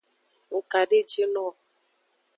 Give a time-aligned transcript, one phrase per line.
[0.53, 1.51] Ng kandejinowo.